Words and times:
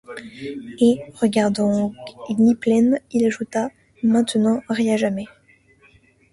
Et, 0.79 0.99
regardant 1.13 1.93
Gwynplaine, 2.27 2.99
il 3.11 3.23
ajouta:— 3.23 3.69
Maintenant 4.03 4.63
ris 4.67 4.89
à 4.89 4.97
jamais. 4.97 5.27